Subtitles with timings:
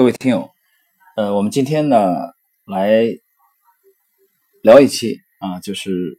[0.00, 0.50] 各位听友，
[1.14, 2.16] 呃，我们今天呢
[2.64, 3.04] 来
[4.62, 6.18] 聊一期啊，就是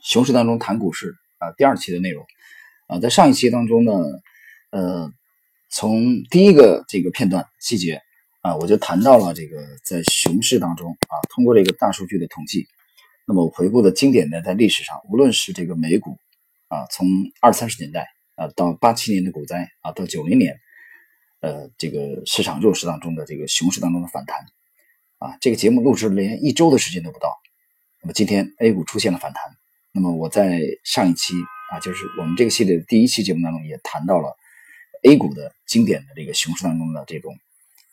[0.00, 2.24] 熊市当中谈股市啊，第二期的内容
[2.86, 3.92] 啊，在上一期当中呢，
[4.70, 5.12] 呃，
[5.68, 8.00] 从第一个这个片段细节
[8.40, 12.66] 啊，我就谈到了这个在熊市当中啊，通过这个大数据的统计，
[13.26, 16.16] 那么我回顾的经典的在历史上，无论是这个美股
[16.68, 17.06] 啊，从
[17.42, 18.06] 二三十年代
[18.36, 20.58] 啊到八七年的股灾啊，到九零年。
[21.40, 24.38] 呃，这个市场弱势当中的这个熊市当中的反弹，
[25.18, 27.32] 啊，这个节目录制连一周的时间都不到。
[28.02, 29.42] 那么今天 A 股出现了反弹，
[29.92, 31.34] 那么我在上一期
[31.70, 34.36] 啊，就是我们这个系列的第一期节目当中也谈到了
[35.04, 37.36] A 股的经典的这个熊市当中的这种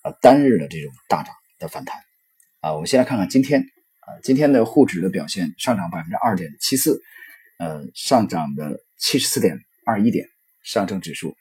[0.01, 1.97] 啊单日的这种大涨的反弹。
[2.61, 6.99] 啊，我们先来看看今天啊，今天的沪指的表现上涨百分之二点七四，
[7.59, 10.27] 呃，上涨的七十四点二一点，
[10.63, 11.35] 上证指数。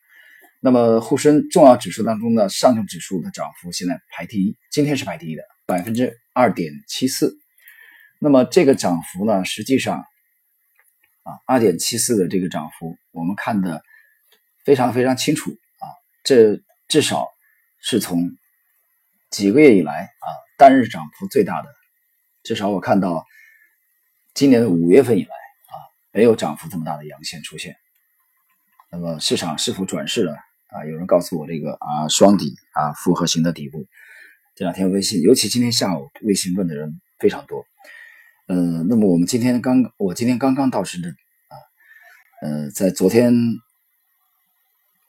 [0.67, 7.37] 那么沪深重要指数当中的上证指数的涨幅现在排第一，今天是排第一的百分之二点七四。
[8.19, 9.99] 那么这个涨幅呢，实际上
[11.23, 13.83] 啊二点七四的这个涨幅，我们看的
[14.65, 15.85] 非常非常清楚啊，
[16.23, 16.59] 这
[16.89, 17.29] 至少
[17.83, 18.31] 是从
[19.31, 21.69] 几个月以来啊单日涨幅最大的，
[22.43, 23.27] 至少我看到
[24.33, 25.77] 今年的五月份以来啊
[26.11, 27.77] 没有涨幅这么大的阳线出现。
[28.91, 30.35] 那么市场是否转势了？
[30.75, 33.87] 啊，有人告诉我这个啊双底啊复合型的底部，
[34.57, 37.65] 这两天微信，尤其今天下午微信问的人非常多。
[38.49, 41.55] 嗯，那么我们今天刚，我今天刚刚到深圳啊，
[42.43, 43.33] 呃，在昨天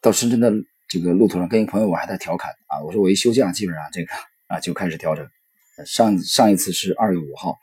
[0.01, 0.53] 到深圳的
[0.87, 4.13] 这个路途上，跟一朋友我还在调侃啊，我说我一休假，基本上这个
[4.45, 5.27] 啊就开始调整。
[5.85, 7.57] 上上一次是二月五号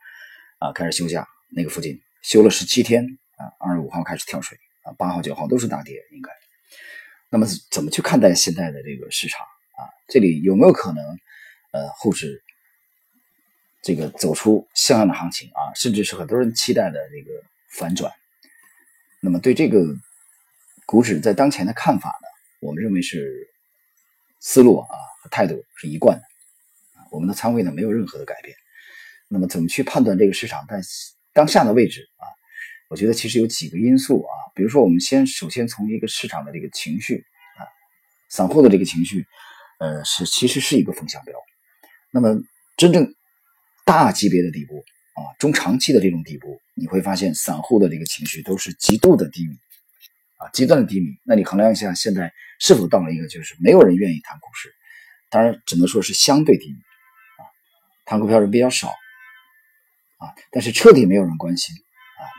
[0.58, 6.41] 啊开始休假，那个附近休了十七天啊，二月五号开始跳水啊，八号九号都是大跌，应该。
[7.32, 9.40] 那么怎么去看待现在的这个市场
[9.72, 9.88] 啊？
[10.06, 11.02] 这里有没有可能，
[11.70, 12.42] 呃，沪指
[13.82, 15.72] 这个走出向上的行情啊？
[15.74, 18.12] 甚至是很多人期待的这个反转？
[19.20, 19.82] 那么对这个
[20.84, 22.28] 股指在当前的看法呢？
[22.60, 23.48] 我们认为是
[24.38, 26.24] 思路啊和态度是一贯的，
[27.10, 28.54] 我们的仓位呢没有任何的改变。
[29.28, 30.82] 那么怎么去判断这个市场在
[31.32, 32.28] 当下的位置啊？
[32.92, 37.24] 我觉得其实有几个因素啊，比如说我们先首先从一个市场的这个情绪
[37.56, 37.64] 啊，
[38.28, 39.24] 散户的这个情绪，
[39.80, 41.34] 呃，是其实是一个风向标。
[42.10, 42.38] 那么
[42.76, 43.14] 真正
[43.86, 49.54] 大级别的底部啊，中长期的这种底部，你会发现散户的这个情绪都是极度的低迷
[50.36, 51.06] 啊，极端的低迷。
[51.24, 54.70] 那你衡量一下，现在是否到了一个就是没有人愿意谈股市？
[55.30, 57.40] 当然只能说是相对低迷啊，
[58.04, 61.74] 谈股票人比较少啊，但是彻底没有人关心。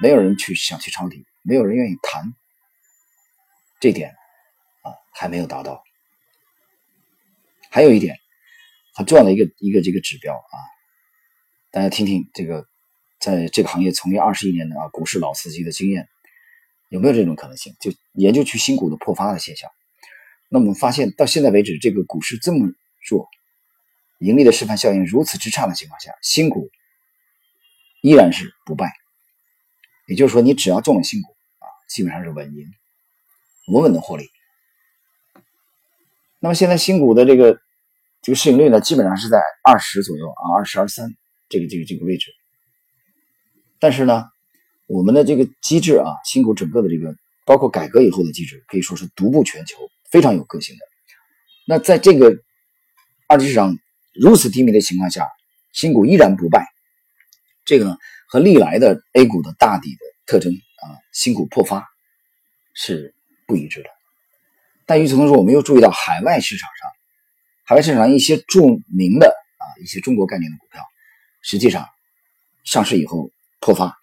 [0.03, 2.25] 没有人去想去抄底，没有人愿意谈，
[3.80, 4.09] 这点
[4.81, 5.81] 啊还没有达到。
[7.72, 8.18] 还有一点
[8.94, 10.56] 很重要的一个一个这个指标啊，
[11.72, 12.68] 大家听听这个，
[13.22, 16.09] 在这个行业从业二十一年的啊股市老司机的经验，
[16.90, 17.74] 有没有这种可能性？
[17.80, 19.69] 就研究去新股的破发的现象。
[20.50, 22.68] 那我们发现到现在为止，这个股市这么
[23.09, 23.30] 弱，
[24.19, 26.69] 盈利的示范效应如此之差的情况下，新股
[28.02, 28.92] 依然是不败。
[30.08, 32.66] 也就是说，你只要中了新股啊，基本上是稳赢，
[33.68, 34.30] 稳稳的获利。
[36.40, 37.58] 那么现在新股的这个
[38.22, 41.09] 这个市盈率呢，基本上是在二十左右啊，二十二三
[41.47, 42.31] 这个这个这个位置。
[43.80, 44.25] 但是呢，
[44.88, 47.16] 我们的这个机制啊，新股整个的这个
[47.46, 49.78] 包括改革以后的机制，可以说是独步全球，
[50.09, 50.81] 非常有个性的。
[51.66, 52.36] 那在这个
[53.28, 53.78] 二级市场
[54.13, 55.30] 如此低迷的情况下，
[55.72, 56.72] 新股依然不败，
[57.66, 57.97] 这个呢？
[58.28, 61.88] 和历来的 A 股的大底的特征啊，新股破发
[62.74, 63.13] 是
[63.46, 63.90] 不一致的。
[64.88, 66.90] 但与此同时，我们又注意到海外市场上，
[67.63, 70.84] 海外市场上一些著名的啊一些中国概念的股票，
[71.44, 71.88] 实际上
[72.63, 73.95] 上市以后破发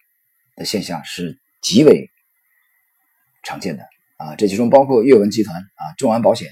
[0.55, 2.09] 的现象是极为
[3.43, 3.83] 常见的
[4.15, 4.35] 啊。
[4.35, 6.47] 这其中包括阅文集团啊、众安保险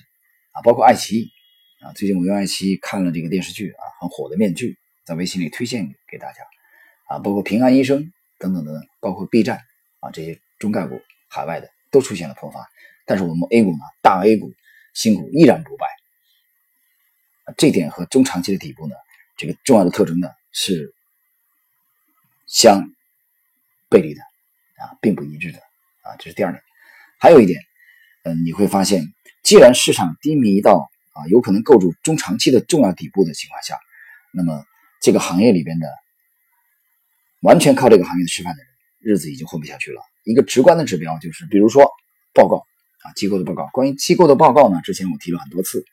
[0.52, 1.32] 啊，包括爱奇艺
[1.80, 1.94] 啊。
[1.94, 6.42] 最近我用爱奇艺看了这个电视剧啊，很火的面具，在微信里推荐给大家。
[7.10, 9.60] 啊，包括平安医生等等等等，包括 B 站
[10.00, 12.70] 啊这些中概股，海外的都出现了破发，
[13.04, 14.54] 但是我们 A 股呢，大 A 股
[14.94, 15.88] 新股依然不败，
[17.58, 18.94] 这点和中长期的底部呢，
[19.38, 20.94] 这个重要的特征呢是
[22.46, 22.84] 相
[23.90, 24.22] 背离的
[24.76, 25.58] 啊，并不一致的
[26.04, 26.62] 啊，这是第二点。
[27.18, 27.60] 还有一点，
[28.22, 29.04] 嗯，你会发现，
[29.42, 33.80] 既然市场低迷到啊有可能构筑中长期的重要底部的情况下，
[34.32, 34.64] 那么
[35.02, 35.88] 这个行业里边的。
[37.42, 40.02] 完全靠这个行业吃饭的人，日子已经混不下去了。
[40.24, 41.90] 一个直观的指标就是，比如说
[42.34, 42.66] 报告
[43.04, 43.68] 啊，机构的报告。
[43.72, 45.84] 关于机构的报告呢，之前我提了很多次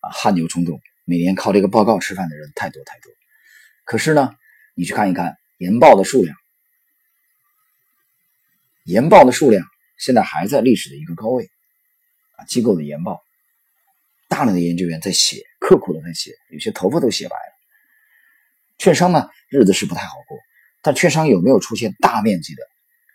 [0.00, 3.12] 啊，汗牛充栋每年靠这个报告吃饭的人太多太多。
[3.84, 4.34] 可是呢，
[4.74, 6.36] 你去看一看研报的数量，
[8.84, 9.66] 研报的数量
[9.98, 11.50] 现在还在历史的一个高位
[12.36, 12.44] 啊。
[12.46, 13.20] 机构的研报，
[14.28, 17.52] 大量的研究员在写，刻苦的在写，有些头发都写白了。
[18.78, 20.38] 券商呢，日子是不太好过，
[20.82, 22.62] 但券商有没有出现大面积的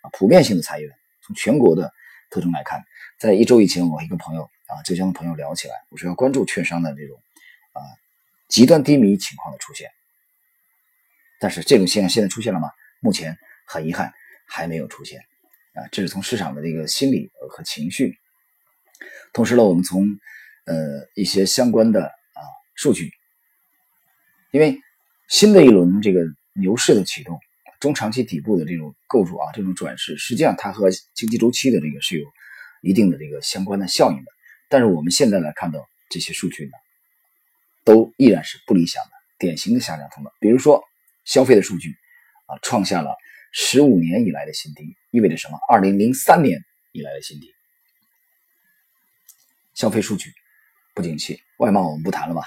[0.02, 0.90] 啊普遍性的裁员？
[1.22, 1.92] 从全国的
[2.30, 2.84] 特征来看，
[3.18, 7.20] 在一周以前，我一个朋友啊，浙江的朋友聊起来，我说要关注券商的这种
[7.72, 7.82] 啊
[8.48, 9.90] 极端低迷情况的出现。
[11.40, 12.70] 但是这种现象现在出现了吗？
[13.00, 13.36] 目前
[13.66, 14.12] 很遗憾
[14.46, 15.20] 还没有出现
[15.74, 15.82] 啊。
[15.90, 18.16] 这是从市场的这个心理和情绪。
[19.32, 20.06] 同时呢，我们从
[20.64, 22.40] 呃一些相关的啊
[22.76, 23.10] 数据，
[24.52, 24.80] 因为
[25.28, 26.20] 新的一轮这个
[26.52, 27.40] 牛市的启动。
[27.80, 32.26] 中长期底部的这种构筑啊，这种转势，实际上它和经济周期的这个是有
[32.82, 34.32] 一定的这个相关的效应的。
[34.68, 36.72] 但是我们现在来看到这些数据呢，
[37.84, 40.32] 都依然是不理想的，典型的下降通道。
[40.40, 40.82] 比如说
[41.24, 41.90] 消费的数据
[42.46, 43.14] 啊，创下了
[43.52, 45.58] 十五年以来的新低，意味着什么？
[45.70, 47.52] 二零零三年以来的新低。
[49.74, 50.32] 消费数据
[50.94, 52.42] 不景气，外贸我们不谈了吧？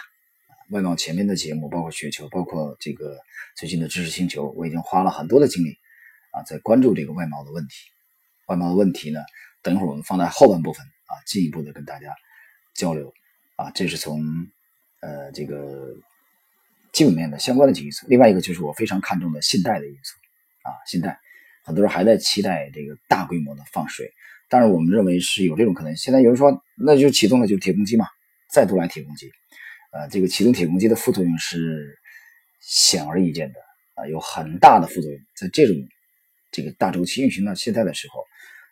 [0.70, 3.18] 外贸前面的节目，包括雪球，包括这个
[3.56, 5.78] 最近的知识星球，我已经花了很多的精力
[6.32, 7.90] 啊，在关注这个外贸的问题。
[8.48, 9.20] 外贸的问题呢，
[9.64, 12.14] 等一会儿我们放在后半部分啊，进一步的跟大家
[12.76, 13.12] 交流
[13.56, 13.72] 啊。
[13.72, 14.22] 这是从
[15.02, 15.94] 呃这个
[16.94, 18.06] 基本面的相关的几个因素。
[18.08, 20.16] 另外一个就是我非常看重的信贷的因素
[20.62, 21.20] 啊，信贷
[21.64, 24.12] 很多人还在期待这个大规模的放水，
[24.50, 25.96] 但是我们认为是有这种可能。
[25.96, 28.06] 现在有人说，那就启动了，就铁公鸡嘛，
[28.52, 29.32] 再度来铁公鸡。
[29.92, 32.00] 啊，这个启动铁公鸡的副作用是
[32.62, 33.60] 显而易见的
[33.96, 35.20] 啊，有很大的副作用。
[35.36, 35.76] 在这种
[36.52, 38.24] 这个大周期运行到现在的时候，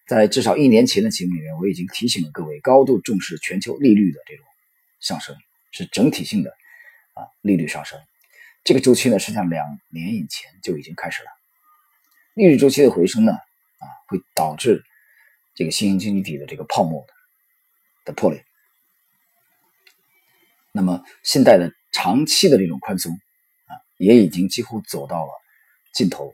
[0.07, 4.45] 在至少一年前的节目里面，我已经提醒了各位，高度重视全球利率的这种
[4.99, 5.35] 上升，
[5.71, 6.51] 是整体性的
[7.13, 7.99] 啊，利率上升。
[8.63, 11.29] 这个周期呢，实际上两年以前就已经开始了。
[12.35, 14.83] 利率周期的回升呢，啊，会导致
[15.55, 17.03] 这个新兴经济体的这个泡沫
[18.05, 18.43] 的破裂。
[20.77, 25.31] 那么，信贷的长期的这种宽松啊，也已经几乎走到了
[25.91, 26.31] 尽头。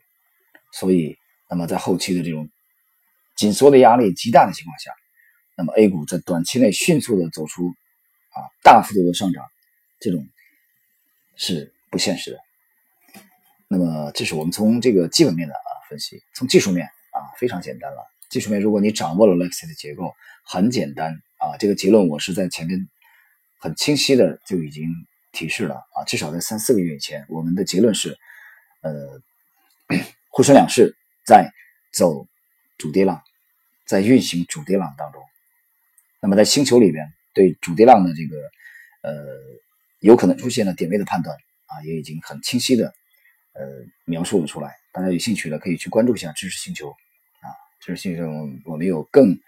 [0.73, 1.15] 所以，
[1.49, 2.49] 那么在后期的这种
[3.37, 4.91] 紧缩的压力极大的情况下，
[5.55, 7.69] 那么 A 股在短期内迅速的走出
[8.31, 9.45] 啊大幅度的上涨，
[10.01, 10.27] 这种
[11.37, 12.39] 是不现实的。
[13.69, 16.21] 那么，这是我们从这个基本面的啊分析。
[16.35, 18.05] 从技术面啊，非常简单了。
[18.29, 20.13] 技术面，如果你掌握了 Lexi 的结构，
[20.43, 21.55] 很简单啊。
[21.57, 22.89] 这个结论我是在前面。
[23.63, 24.93] 很清晰的就已经
[25.31, 28.17] 提示了啊，至少在三四个月以前，我们的结论是，
[28.81, 29.21] 呃，
[30.29, 31.49] 沪深两市在
[31.93, 32.27] 走
[32.77, 33.23] 主跌浪，
[33.85, 35.23] 在运行主跌浪当中。
[36.19, 38.35] 那么在星球里边，对主跌浪的这个
[39.01, 39.13] 呃
[39.99, 41.33] 有可能出现的点位的判断
[41.67, 42.93] 啊，也已经很清晰的
[43.53, 43.65] 呃
[44.03, 44.75] 描述了出来。
[44.91, 47.47] 大家有兴趣的可以去关注一下知识星球啊，
[47.79, 48.27] 知识星球
[48.65, 49.39] 我们有更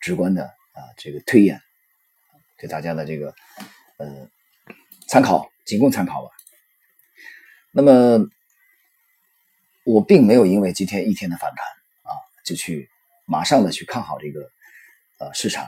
[0.00, 1.62] 直观的啊这个推演。
[2.60, 3.34] 给大家的这个
[3.96, 4.28] 呃
[5.08, 6.30] 参考，仅供参考吧。
[7.72, 8.28] 那么
[9.84, 11.64] 我并没有因为今天一天的反弹
[12.02, 12.12] 啊，
[12.44, 12.90] 就去
[13.26, 14.50] 马上的去看好这个
[15.18, 15.66] 呃市场。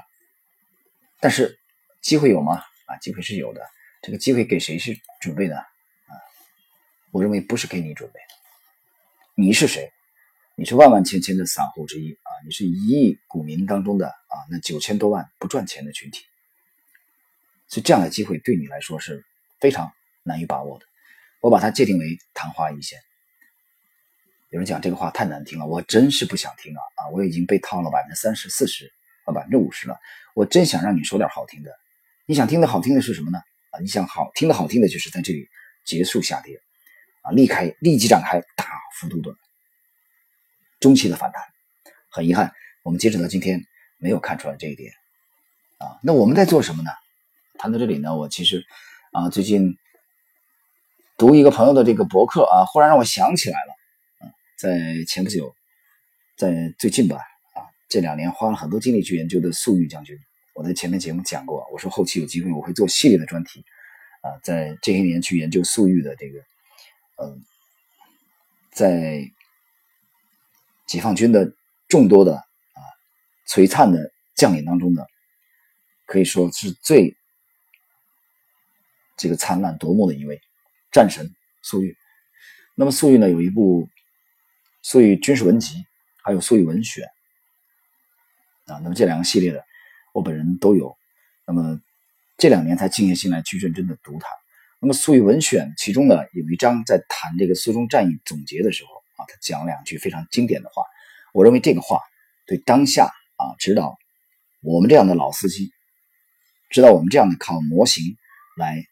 [1.18, 1.58] 但是
[2.02, 2.62] 机会有吗？
[2.86, 3.66] 啊，机会是有的。
[4.02, 6.12] 这个机会给谁是准备的啊？
[7.12, 8.34] 我认为不是给你准备的。
[9.34, 9.90] 你是谁？
[10.56, 12.31] 你是万万千千的散户之一啊！
[12.44, 16.24] 你是一亿股民当中的啊那九千多万不赚钱的群体。
[17.72, 19.24] 所以这样的机会对你来说是
[19.58, 19.91] 非常
[20.24, 20.84] 难以把握的。
[21.41, 22.98] 我把它界定为昙花一现。
[24.50, 26.81] 有人讲这个话太难听了，我真是不想听啊！
[26.96, 28.93] 啊，我已经被套了百分之三十四十
[29.24, 29.98] 啊，百分之五十了。
[30.34, 31.70] 我真想让你说点好听的。
[32.26, 33.38] 你想听的好听的是什么呢？
[33.70, 35.48] 啊，你想好听的好听的就是在这里
[35.82, 36.60] 结束下跌
[37.22, 38.67] 啊，立开立即展开大
[39.00, 39.34] 幅度的
[40.79, 41.43] 中期的反弹。
[42.10, 42.52] 很遗憾，
[42.82, 43.64] 我们截止到今天
[43.96, 44.93] 没有看出来这一点
[45.79, 45.98] 啊。
[46.02, 46.91] 那我们在做什么呢？
[47.62, 48.66] 谈到这里呢，我其实
[49.12, 49.78] 啊，最近
[51.16, 53.74] 读一个朋友的这个博客啊，忽然让我想起来了。
[54.20, 55.54] 嗯，在前不久，
[56.36, 57.19] 在最近吧，
[57.54, 60.19] 啊，这两年花了很多精力去研究的粟裕将军，
[60.56, 63.64] 我在前面节目讲过，我说后期有机会我会做系列的专题
[64.22, 66.40] 啊，在这些年去研究粟裕的这个，
[67.22, 67.44] 嗯，
[68.72, 69.22] 在
[70.88, 71.54] 解放军的
[71.86, 72.82] 众多的啊
[73.48, 75.04] 璀璨的将领当中呢，
[76.06, 77.16] 可以说是最。
[79.22, 80.41] 这个灿烂夺目的一位
[80.91, 81.31] 战神
[81.62, 81.96] 粟裕，
[82.74, 83.84] 那么粟裕呢有一部
[84.82, 85.76] 《粟裕军事文集》，
[86.24, 87.06] 还有《粟裕文选》
[88.74, 89.64] 啊，那么这两个系列的
[90.12, 90.96] 我本人都有，
[91.46, 91.81] 那么
[92.36, 94.26] 这两年才静下心来去认真的读它。
[94.81, 100.82] 那么《粟裕文选》其中呢有一章在谈这个苏中战役总结的时候啊，他讲两句非常经典的话。
[101.32, 102.00] 我认为这个话
[102.44, 103.05] 对当下
[103.36, 103.96] 啊，指导
[104.62, 105.70] 我们这样的老司机，
[106.70, 108.17] 指导我们这样的靠模型
[108.56, 108.84] 来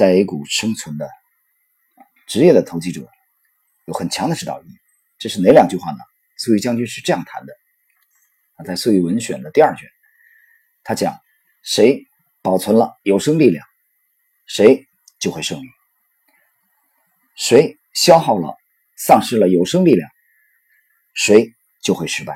[0.00, 1.10] 在 A 股生存的
[2.26, 3.06] 职业的投机者，
[3.84, 4.72] 有很强的指导意义。
[5.18, 5.98] 这是哪两句话呢？
[6.38, 7.52] 粟裕将军是这样谈的
[8.54, 9.86] 啊，在《粟裕文选》的第二卷，
[10.84, 11.20] 他讲：
[11.62, 12.06] 谁
[12.40, 13.66] 保存了有生力量，
[14.46, 14.86] 谁。
[15.18, 15.66] 就会胜利。
[17.36, 18.56] 谁消耗了、
[18.96, 20.08] 丧失了有生力量，
[21.12, 21.52] 谁
[21.82, 22.34] 就会失败。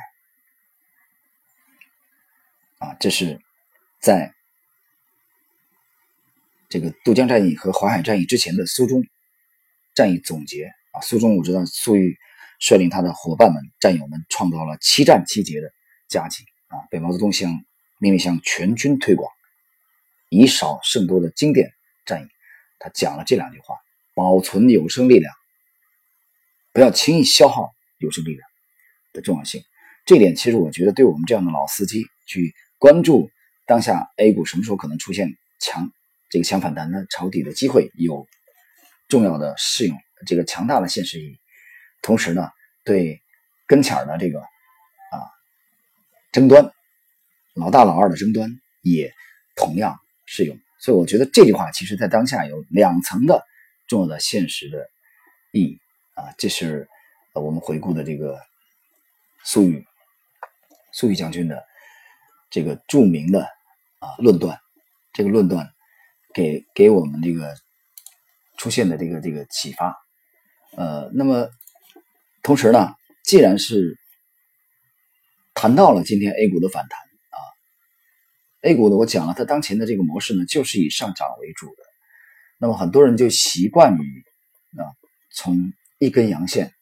[2.76, 3.40] 啊，这是
[4.02, 4.33] 在
[6.74, 9.04] 这个渡江战役和淮海战役之前的苏中
[9.94, 11.00] 战役总结啊。
[11.02, 12.18] 苏中我知道粟裕
[12.58, 15.72] 率领他的伙伴们、战友们创造了七战七捷的
[16.08, 17.64] 佳绩啊，被毛泽东向
[18.00, 19.30] 命令向全军推广，
[20.30, 21.70] 以少胜多的经典
[22.06, 22.26] 战役。
[22.80, 23.76] 他讲了这两句话：
[24.12, 25.32] 保存有生力量，
[26.72, 28.48] 不要轻易消耗有生力量
[29.12, 29.62] 的重要性。
[30.06, 33.30] 这点其实我觉得，对我们这样的老司机去关注
[33.64, 35.92] 当下 A 股什么时候可能出现强
[36.34, 38.26] 这个强反弹的抄底的机会，有
[39.06, 41.38] 重要的适用这个强大的现实意义。
[42.02, 42.50] 同时呢，
[42.82, 43.22] 对
[43.68, 45.30] 跟前的这个啊
[46.32, 46.72] 争端，
[47.54, 48.50] 老大老二的争端
[48.82, 49.12] 也
[49.54, 50.58] 同样适用。
[50.80, 53.46] 所以我觉得这句话其实在当下有两层的
[53.86, 54.90] 重要的现实的
[55.52, 55.78] 意义
[56.14, 56.88] 啊，这是
[57.32, 58.40] 我们回顾的这个
[59.44, 59.86] 苏玉
[60.92, 61.64] 苏玉将军的
[62.50, 63.44] 这个著名的
[64.00, 64.58] 啊论断，
[65.12, 65.70] 这个论断
[66.34, 67.54] 给给我们这个
[68.58, 69.96] 出现的这个这个启发，
[70.76, 71.48] 呃，那么
[72.42, 73.98] 同时呢，既然是
[75.54, 77.38] 谈到了今天 A 股的反弹啊。
[78.62, 81.82] A 股呢，我讲了，它当前的这个模式呢，就是以上涨为主的。
[82.58, 84.24] 那么很多人就习惯于
[84.78, 84.90] 啊，
[85.32, 86.72] 从一根阳线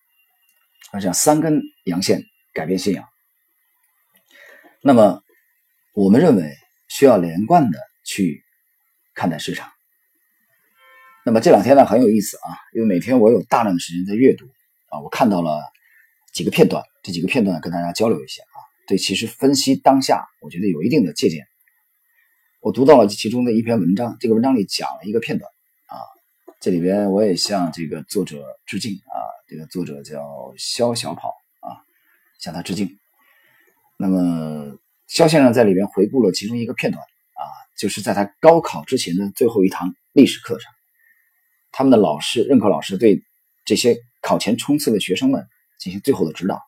[0.93, 3.05] 啊，这样三根阳线改变信仰。
[4.81, 5.23] 那么
[5.95, 6.55] 我们认为
[6.89, 8.43] 需要连贯的去
[9.15, 9.71] 看待市场。
[11.25, 14.47] 那么这两天呢很有意思啊，因为每天我有大量的时间在阅读
[14.89, 15.63] 啊，我看到了
[16.33, 21.47] 几个片段，这几个片段跟大家交流一下啊，对，其实分析当下，我觉得有一定的借鉴。
[22.61, 25.51] 我读到了其中的一篇文章，这个文章里讲了一个片段
[25.87, 25.95] 啊，
[26.61, 29.15] 这里边我也向这个作者致敬啊，
[29.49, 31.29] 这个作者叫肖小跑
[31.61, 31.83] 啊，
[32.41, 32.99] 向他致敬。
[33.97, 34.77] 那么
[35.07, 37.05] 肖先生在里边回顾了其中一个片段，
[37.79, 40.73] 就是在他高考之前的最后一堂历史课上，
[41.71, 43.23] 他们的老师任课老师对
[43.65, 45.47] 这些考前冲刺的学生们
[45.79, 46.61] 进行最后的指导，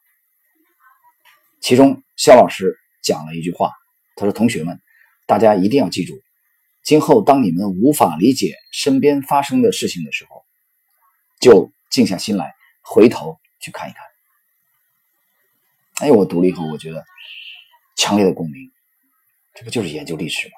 [1.60, 3.70] 其中肖老师讲了一句话，
[4.16, 4.80] 他说：“同学们。”
[5.26, 6.20] 大家一定要记住，
[6.82, 10.44] 今后当你们无法理解身边发生的事情的时候，
[11.40, 14.02] 就静下心来，回头去看一看。
[16.00, 17.02] 哎，我读了以后，我觉得
[17.96, 18.70] 强烈的共鸣。
[19.54, 20.54] 这不就是研究历史吗？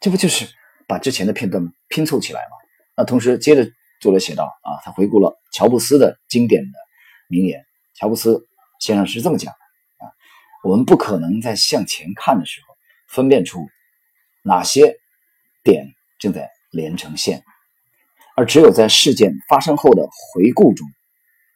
[0.00, 0.48] 这不就是
[0.88, 2.56] 把之前的片段拼凑起来吗？
[2.96, 6.78] 那同时接着作者写道啊，他回顾了乔布斯的经典的
[7.28, 7.64] 名言。
[7.94, 8.48] 乔布斯
[8.80, 10.08] 先生是这么讲的啊。
[10.64, 12.74] 我们不可能在向前看的时候
[13.08, 13.68] 分辨出
[14.42, 14.96] 哪些
[15.62, 15.86] 点
[16.18, 17.44] 正在连成线，
[18.36, 20.88] 而只有在事件发生后的回顾中，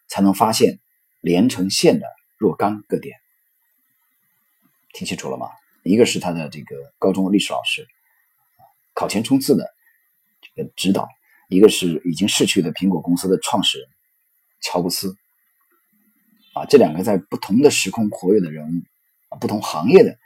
[0.06, 0.80] 才能发现
[1.20, 3.16] 连成线的若干个点。
[4.92, 5.48] 听清楚了吗？
[5.82, 7.86] 一个是他的这个高中历史老师，
[8.94, 9.68] 考前冲刺的
[10.40, 11.04] 这个指导；
[11.48, 13.88] 一个是已经逝去的苹果公司的创始人
[14.62, 15.16] 乔布斯。
[16.54, 18.82] 啊，这两个在不同的时空活跃的人物。
[19.40, 20.16] 不同行业的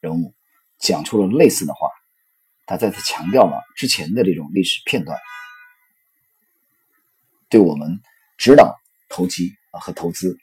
[0.00, 0.34] 人物
[0.80, 1.88] 讲出了类似的话，
[2.66, 5.16] 他再次强调了之前的这种历史片段，
[7.48, 8.00] 对我们
[8.36, 8.76] 指导
[9.08, 10.36] 投机啊和投资，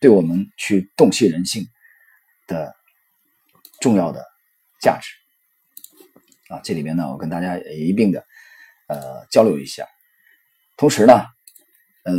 [0.00, 1.68] 对我们去洞悉人性
[2.48, 2.74] 的
[3.80, 4.26] 重要的
[4.80, 5.12] 价值
[6.50, 6.60] 啊。
[6.62, 8.26] 这里边呢，我跟大家也一并的
[8.88, 9.86] 呃交流一下。
[10.76, 11.24] 同时呢，
[12.04, 12.14] 呃，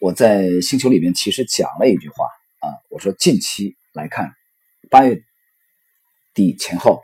[0.00, 2.24] 我在星球里面其实讲了一句话
[2.60, 4.32] 啊，我说近期来看。
[4.88, 5.20] 八月
[6.32, 7.02] 底前后，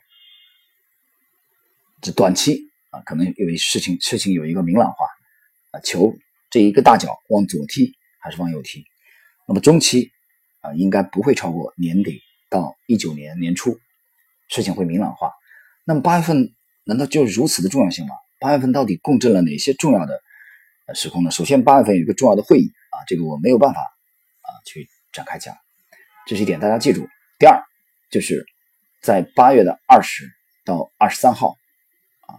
[2.00, 5.04] 这短期啊，可能因为事情事情有一个明朗化
[5.72, 6.14] 啊，球
[6.48, 8.84] 这一个大脚往左踢还是往右踢？
[9.48, 10.12] 那么中期
[10.60, 13.76] 啊，应该不会超过年底到一九年年初，
[14.48, 15.32] 事情会明朗化。
[15.84, 18.14] 那么八月份难道就是如此的重要性吗？
[18.40, 20.22] 八月份到底共振了哪些重要的
[20.94, 21.30] 时空呢？
[21.30, 25.56] 首先，八月份有一个重要的会议啊，这个我没有办法啊去展开讲，
[26.26, 27.08] 这是一点，大家记住。
[27.38, 27.62] 第二。
[28.10, 28.44] 就是
[29.00, 30.30] 在八月的二十
[30.66, 31.56] 到二十三号，
[32.26, 32.36] 啊，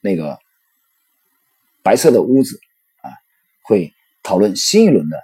[0.00, 0.40] 那个
[1.84, 2.58] 白色的屋子
[3.02, 3.14] 啊，
[3.62, 3.94] 会
[4.24, 5.22] 讨论新一轮的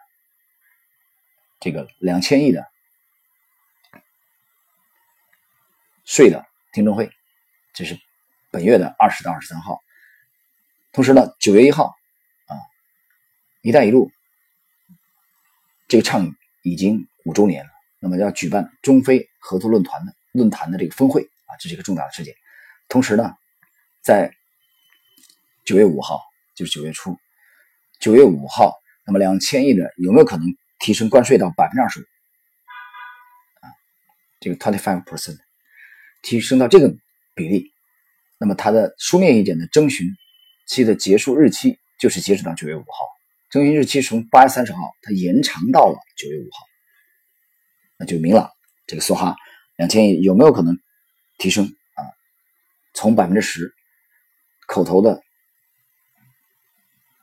[1.59, 2.65] 这个两千亿的
[6.05, 7.11] 税的听证会，
[7.73, 7.99] 这是
[8.55, 9.83] 本月的二十到二十三号。
[10.93, 11.93] 同时呢，九月一号
[12.47, 12.55] 啊
[13.63, 14.13] ，“一带一路”
[15.91, 16.33] 这个倡议
[16.63, 22.33] 已经五周年了，那么要举办中非合作论坛的论坛的这个峰会啊，这是一个重大的事件。
[22.89, 23.35] 同时呢，
[24.03, 24.33] 在
[25.65, 26.21] 九月五号，
[26.55, 27.19] 就是九月初，
[27.99, 28.73] 九月五号，
[29.05, 30.47] 那么两千亿的有没有可能
[30.79, 32.05] 提升关税到百分之二十五？
[33.63, 33.75] 啊，
[34.39, 35.39] 这个 twenty five percent。
[36.23, 36.95] 提升到这个
[37.35, 37.74] 比例，
[38.39, 40.07] 那么它的书面意见的征询
[40.67, 43.07] 期的结束日期就是截止到九月五号，
[43.51, 46.67] 征询日期从八月三十号，它延长到了九月五号，
[47.97, 48.51] 那就明了
[48.87, 49.37] 这个梭哈
[49.77, 50.79] 两千亿有没有可能
[51.39, 52.03] 提升啊？
[52.93, 53.73] 从百分之十
[54.67, 55.23] 口头的，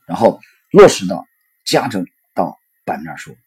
[0.07, 0.39] 然后
[0.71, 1.25] 落实到
[1.65, 3.37] 加征到百分之二十五，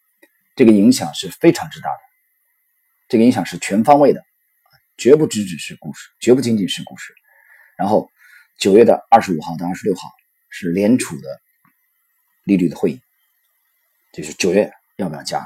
[0.55, 1.99] 这个影响是非常之大的，
[3.09, 4.23] 这个影响是全方位的。
[4.97, 7.13] 绝不只只是故事，绝不仅仅是故事。
[7.77, 8.09] 然后
[8.57, 10.11] 九月的二十五号到二十六号
[10.49, 11.41] 是联储的
[12.43, 13.01] 利率的会议，
[14.13, 15.45] 就是九月要不要加，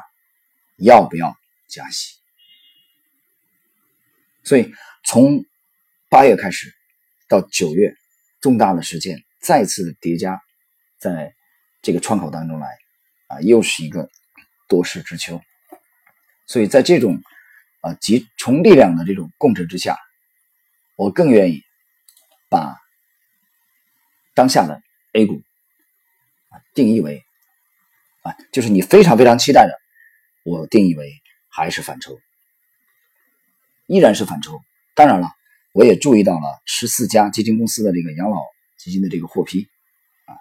[0.78, 1.36] 要不要
[1.68, 2.16] 加息。
[4.44, 5.44] 所以从
[6.10, 6.74] 八月开始
[7.28, 7.94] 到九月，
[8.42, 10.42] 重大的事件再次的叠加
[10.98, 11.34] 在
[11.82, 12.68] 这个窗口当中来，
[13.28, 14.10] 啊，又是一个
[14.68, 15.42] 多事之秋。
[16.48, 17.22] 所以在这种。
[17.82, 19.98] 啊，集从力量的这种共振之下，
[20.98, 21.64] 我更愿意
[22.50, 22.76] 把
[24.34, 24.82] 当下的
[25.14, 25.42] A 股
[26.74, 27.24] 定义为
[28.22, 29.80] 啊，就是你非常非常期待的，
[30.44, 31.14] 我定义为
[31.48, 32.20] 还是反抽，
[33.86, 34.60] 依然是反抽。
[34.96, 35.30] 当然了，
[35.74, 38.42] 我也注意到了十四家基金公司的这个养老
[38.78, 39.68] 基金的这个获批
[40.26, 40.36] 啊，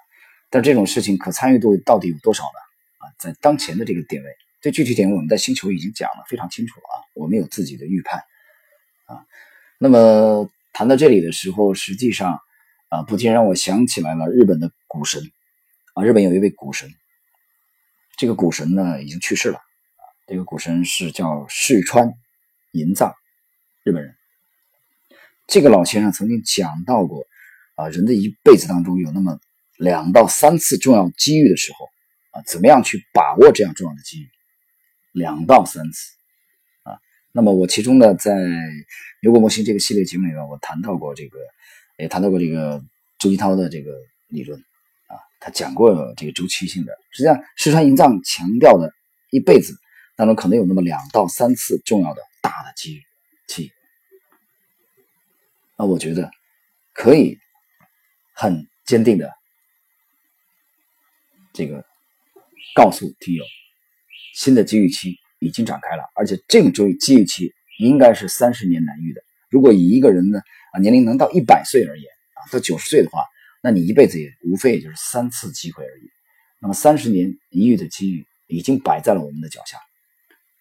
[0.50, 3.06] 但这种事情可参与度到底有多少呢？
[3.06, 4.30] 啊，在当前的这个点位。
[4.60, 8.25] 这具体点位我们在星球已经讲了非常清楚了啊，我们有自己的预判
[9.04, 9.25] 啊。
[9.78, 12.38] 那么谈到这里的时候，实际上
[12.88, 15.21] 啊，不禁让我想起来了日本的股神
[15.95, 16.88] 啊，日本有一位股神，
[18.17, 19.58] 这个股神呢已经去世了，
[20.25, 22.12] 这个股神是叫世川
[22.71, 23.12] 银藏，
[23.82, 24.14] 日本人。
[25.49, 27.26] 这个老先生曾经讲到过
[27.75, 29.41] 啊，人的一辈子当中有那么
[29.78, 31.86] 两到三次重要机遇的时候
[32.30, 34.28] 啊，怎么样去把握这样重要的机遇？
[35.10, 36.12] 两到三次，
[37.38, 38.34] 那么我其中呢，在
[39.22, 41.38] 牛国模型这个系列节目里面，我谈到过这个，
[41.96, 42.82] 也谈到过这个
[43.16, 43.92] 周一涛的这个
[44.26, 44.58] 理论，
[45.06, 46.92] 啊，他讲过这个周期性的。
[47.12, 48.92] 实际上，石川银藏强调的
[49.30, 49.72] 一辈子
[50.16, 53.02] 当中，可能有那么两到三次重要的大的机遇
[53.46, 53.70] 期，
[55.76, 56.32] 那我觉得
[56.92, 57.38] 可以
[58.34, 59.32] 很坚定的
[61.52, 61.84] 这个
[62.74, 63.44] 告诉听友。
[64.34, 69.22] 新的机遇期已经展开了，而且这个机遇机遇期应该是三十年难遇的。
[69.50, 70.40] 如果以一个人呢
[70.72, 73.22] 啊年龄能到一百岁而言啊，到九十岁的话，
[73.62, 76.10] 那你一辈子也无非也就是三次机会而已。
[76.60, 79.78] 那么三十年一遇的机遇已经摆在了我们的脚下，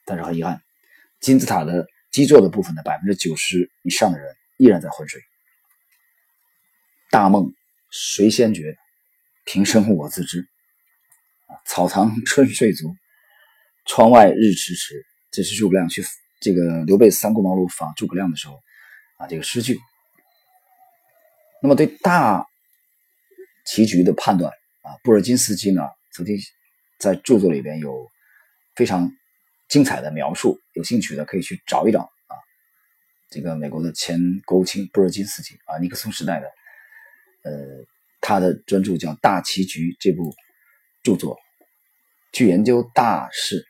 [0.06, 0.62] 但是很遗憾，
[1.20, 5.22] 金字塔的基座的部分的百分之九十以上的人依然在浑水。
[7.10, 7.54] 大梦
[7.90, 8.76] 谁先觉？
[9.46, 10.46] 平生我自知。
[11.66, 12.96] 草堂春睡足。
[13.88, 16.04] 窗外日迟迟，这是诸葛亮去
[16.42, 18.62] 这个刘备三顾茅庐访诸葛亮的时候
[19.18, 19.80] 啊，这个诗句。
[21.64, 22.46] 那么对大
[23.66, 26.38] 棋局的判断啊，布尔津斯基呢曾经
[27.00, 28.08] 在著作里边有
[28.76, 29.12] 非常
[29.68, 32.36] 精彩的描述，有兴趣的可以去找一找啊。
[33.30, 36.48] 这个美国的前国务卿布尔津斯基啊，尼克松时代的，
[37.44, 37.52] 呃，
[38.22, 40.36] 他的专著叫《大棋局》这部
[41.02, 41.38] 著作，
[42.34, 43.66] 去研究大势。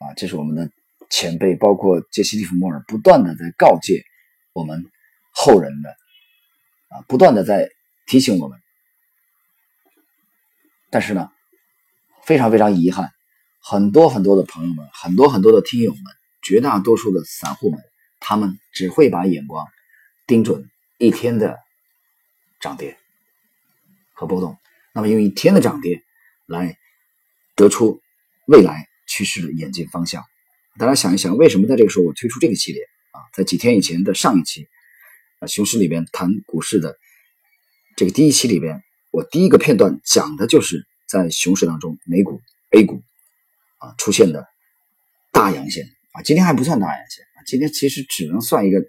[0.00, 0.70] 啊，这是我们的
[1.10, 4.02] 前辈，包括杰西·利弗莫尔，不断的在告诫
[4.54, 4.90] 我们
[5.30, 5.90] 后人的，
[6.88, 7.68] 啊，不断的在
[8.06, 8.58] 提醒我们。
[10.88, 11.30] 但是呢，
[12.24, 13.10] 非常非常遗憾，
[13.60, 16.02] 很多很多的朋友们，很多很多的听友们，
[16.42, 17.78] 绝大多数的散户们，
[18.20, 19.66] 他们只会把眼光
[20.26, 21.58] 盯准一天的
[22.58, 22.96] 涨跌
[24.14, 24.56] 和波动，
[24.94, 26.02] 那么用一天的涨跌
[26.46, 26.78] 来
[27.54, 28.00] 得出
[28.46, 28.89] 未来。
[29.10, 30.24] 趋势的演进方向，
[30.78, 33.18] 大家想一想，为什么在这个时候我推出这个系列啊？
[33.34, 34.68] 在几天以前的上一期
[35.40, 36.96] 啊，熊市里边谈股市的
[37.96, 43.02] 这个第一期里边，我第一个片段讲的就是在熊市当中，美股、A 股
[43.78, 44.46] 啊出现的
[45.32, 45.84] 大阳线。
[46.12, 48.80] 啊，今天还不算大阳线啊，今天其实只能算一个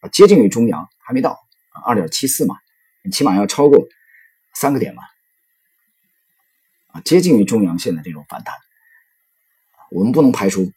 [0.00, 1.30] 啊接近于中阳，还没到
[1.70, 2.56] 啊二点七四嘛
[3.10, 3.86] 起码要超过
[4.54, 5.02] 三个点吧，
[6.88, 8.54] 啊，接近于中阳线的这种反弹，
[9.90, 10.72] 我们不能排除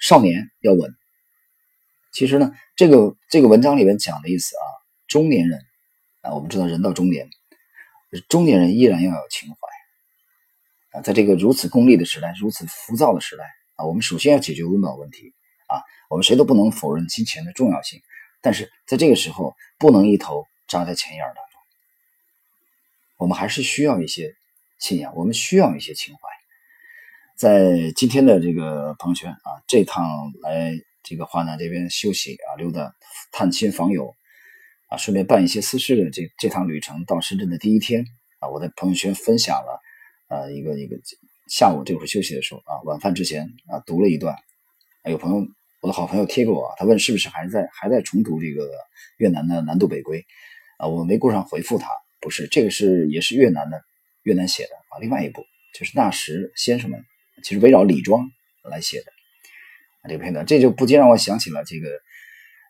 [0.00, 0.94] 少年要稳”。
[2.12, 4.64] 其实呢，这个这个文章里面讲的意思啊，
[5.06, 5.60] 中年人。
[6.20, 7.28] 啊，我们知道人到中年，
[8.30, 11.02] 中年人依然要有情怀啊。
[11.02, 15.34] 在这个如此功利的时代，如此浮躁的时代啊，我们首先要解决温饱问题。
[16.14, 18.00] 我们谁都不能否认金钱的重要性，
[18.40, 21.60] 但是在这个时候不能一头扎在钱眼当中。
[23.16, 24.36] 我们还是需要一些
[24.78, 26.20] 信仰，我们需要一些情怀。
[27.36, 30.70] 在今天的这个朋友圈啊，这趟来
[31.02, 32.94] 这个华南这边休息啊，溜达
[33.32, 34.14] 探亲访友。
[34.88, 38.04] 啊，顺便办一些私事的这这趟旅程到深圳的第一天
[38.38, 39.80] 啊，我在朋友圈分享了，
[40.28, 40.96] 啊，一个一个
[41.48, 44.36] 下午这会儿休息的时候啊，晚饭之前啊读了一段，
[45.10, 45.46] 有朋友
[45.84, 48.70] 我的好朋友贴给我，他问是不是还在还在重读这个
[49.18, 50.24] 越南的南渡北归
[50.78, 51.90] 啊，我没顾上回复他，
[52.22, 53.82] 不是这个是也是越南的
[54.22, 55.44] 越南写的啊，另外一部
[55.74, 57.04] 就是那时先生们
[57.42, 58.30] 其实围绕李庄
[58.62, 59.12] 来写的
[60.00, 61.88] 啊这个片段，这就不禁让我想起了这个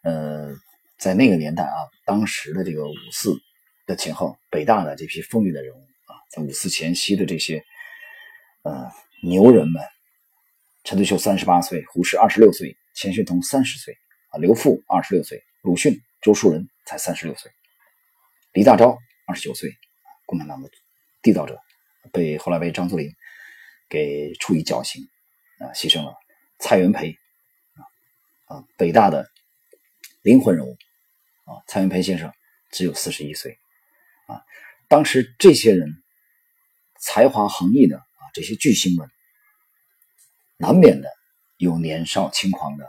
[0.02, 0.56] 呃。
[0.96, 3.36] 在那个年代啊，当时的这个五四
[3.84, 7.62] 的前后，北大的这批风云的人物啊，在五四前夕的这些
[8.62, 8.90] 呃
[9.22, 9.82] 牛人们，
[10.84, 17.50] 陈独秀三十八岁，胡适二十六岁，钱学同三十岁啊，刘馥二十六岁，鲁迅、周树人才三十六岁，
[18.52, 19.76] 李大钊二十九岁，
[20.24, 20.70] 共产党的
[21.22, 21.60] 缔造者，
[22.12, 23.14] 被后来被张作霖
[23.88, 25.02] 给处以绞刑
[25.58, 26.14] 啊，牺牲了。
[26.58, 27.16] 蔡元培
[27.74, 29.30] 啊啊，北大的。
[30.22, 30.78] 灵魂人物
[31.44, 32.32] 啊，蔡元培先生
[32.70, 33.58] 只有四十一岁
[34.26, 34.40] 啊。
[34.88, 36.02] 当时这些人
[36.98, 39.06] 才华横溢的啊，这些巨星们，
[40.56, 41.10] 难免的
[41.56, 42.84] 有年少轻狂的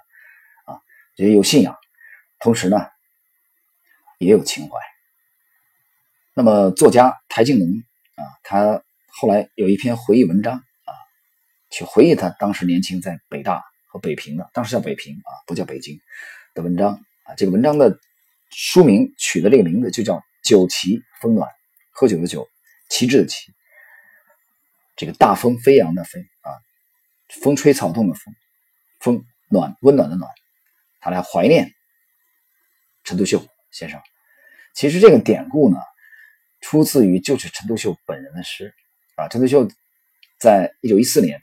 [0.66, 0.82] 啊，
[1.16, 1.76] 也有信仰，
[2.40, 2.78] 同时呢
[4.20, 4.80] 也有情怀。
[6.34, 7.68] 那么作家台静农
[8.16, 10.92] 啊，他后来有一篇回忆文章啊，
[11.70, 16.00] 去回忆他当时年轻在北大和北平的，当时叫北平啊，不叫北京
[16.54, 17.00] 的文章。
[17.24, 17.98] 啊，这个文章的
[18.52, 21.50] 书名取的这个名字就叫“酒旗风暖”，
[21.90, 22.48] 喝酒的酒，
[22.88, 23.52] 旗帜的旗，
[24.96, 26.54] 这个大风飞扬的飞啊，
[27.42, 28.36] 风吹草动的风，
[29.06, 30.32] 风暖温暖的暖，
[31.00, 31.72] 他来怀念
[33.04, 34.02] 陈独秀先生。
[34.74, 35.78] 其实这个典故呢，
[36.60, 38.74] 出自于就是陈独秀本人的诗
[39.16, 39.28] 啊。
[39.28, 39.70] 陈独秀
[40.40, 41.40] 在一九一四年，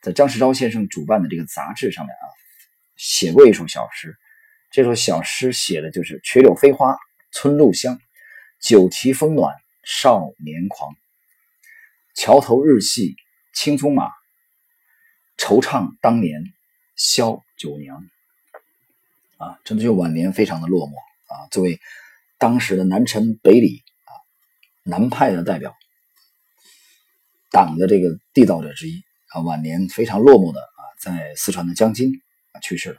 [0.00, 2.24] 在张世钊先生主办的这个杂志上面啊，
[2.96, 4.16] 写过一首小诗。
[4.70, 6.96] 这首小诗写的就是“垂柳飞花
[7.30, 8.00] 村路香，
[8.58, 9.54] 酒旗风暖
[9.84, 10.96] 少年狂。
[12.14, 13.16] 桥头日系
[13.52, 14.08] 青鬃马，
[15.36, 16.42] 惆怅当年
[16.96, 18.04] 萧九娘。”
[19.38, 20.94] 啊，陈独秀晚年非常的落寞
[21.26, 21.46] 啊。
[21.50, 21.78] 作为
[22.38, 24.10] 当时的南陈北李啊
[24.82, 25.74] 南派的代表，
[27.50, 32.10] 党的这个缔造者之一啊，晚年非常落寞的啊，在四川的江津
[32.52, 32.98] 啊去世了。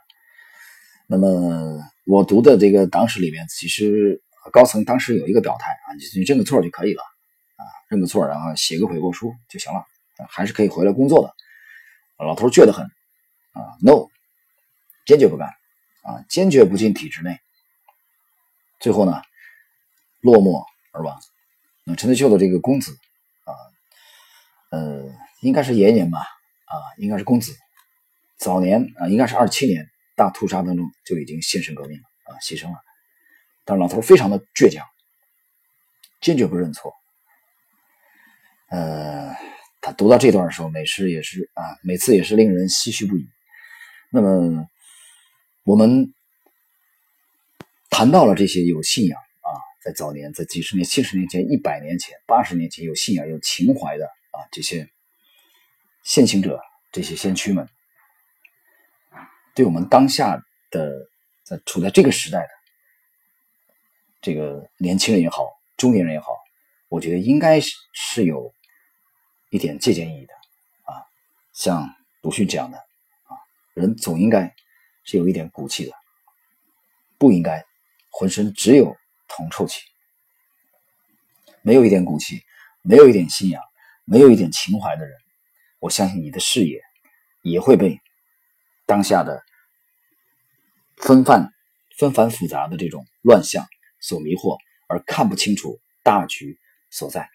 [1.08, 9.84] 那么我读的这个党史里面，其实高层当时有一个表态啊，你认个错就可以了啊，认个错，然后写个悔过书就行了，
[10.30, 11.34] 还是可以回来工作的。
[12.24, 12.86] 老头倔得很
[13.58, 14.08] 啊，no，
[15.06, 15.48] 坚决不干
[16.04, 17.40] 啊，坚决不进体制内。
[18.80, 19.22] 最后呢，
[20.22, 21.20] 落寞而亡。
[21.84, 22.96] 那陈独秀的这个公子
[23.44, 23.52] 啊，
[24.70, 25.10] 呃，
[25.42, 27.58] 应该是延年吧啊，应该是公子，
[28.38, 29.90] 早年啊，应该是二七年。
[30.16, 32.78] 大屠杀当中就已经献身革命了啊，牺牲了。
[33.66, 34.86] 但是老头非常的倔强，
[36.22, 36.92] 坚决不认错。
[38.70, 39.36] 呃，
[39.80, 43.30] 他读到这段的时候，每次也是啊，每次也是令人唏嘘不已。
[44.10, 44.68] 那么
[45.64, 46.14] 我们
[47.90, 49.50] 谈到了这些有信仰啊，
[49.84, 54.90] 在早年，在几十年、七十年前、一百年前、八十年前有信仰、有情怀的啊，这些
[56.04, 57.68] 先行者、这些先驱们。
[59.54, 61.10] 对我们当下的
[61.44, 62.50] 在处在这个时代的
[64.22, 66.38] 这个年轻人也好，中年人也好，
[66.88, 68.54] 我觉得应该是是有
[69.50, 70.34] 一点借鉴意义的
[70.84, 71.04] 啊。
[71.54, 72.87] 像鲁迅这样的，
[73.78, 74.56] 人总应该
[75.04, 75.94] 是有一点骨气的，
[77.20, 77.64] 不应该
[78.10, 79.82] 浑身只有铜臭气，
[81.62, 82.42] 没有一点骨气，
[82.82, 83.62] 没有一点信仰，
[84.04, 85.16] 没有一点情怀的人，
[85.78, 86.82] 我相信你的视野
[87.44, 88.02] 也会被
[88.88, 89.44] 当下的
[90.96, 91.54] 纷繁
[92.00, 93.64] 纷繁复杂的这种乱象
[94.00, 96.60] 所迷惑，而看不清楚大局。
[96.90, 97.30] 所在，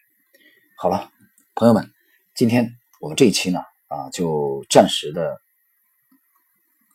[0.79, 1.13] 好了，
[1.55, 1.93] 朋友们，
[2.35, 5.42] 今天我们这一期呢，啊，就暂时的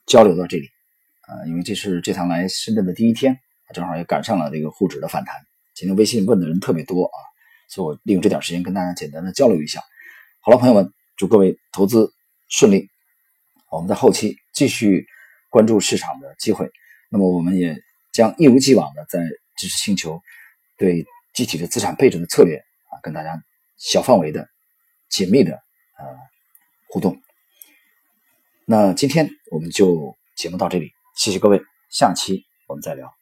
[0.08, 0.68] 交流到这里，
[1.22, 3.38] 啊，因为这是这趟来深圳的第一天，
[3.74, 5.36] 正好也赶上了这个沪指的反弹。
[5.76, 7.20] 今天微信问的人特别多啊，
[7.70, 9.82] 所以我利用这点时间跟大家简单的交流一下。
[10.42, 12.12] 好了，朋友们，祝各位投资
[12.50, 12.90] 顺利。
[13.70, 15.06] 我们在后期继续
[15.50, 16.72] 关注市场的机会，
[17.12, 17.78] 那么我们也
[18.12, 19.20] 将一如既往的在
[19.56, 20.20] 知识星球
[20.78, 21.06] 对。
[21.34, 23.40] 具体的资产配置的策略啊，跟大家
[23.78, 24.50] 小范围的、
[25.08, 26.06] 紧密的呃
[26.90, 27.22] 互动。
[28.70, 33.17] 那今天我们就节目到这里，谢谢各位，下期我们再聊。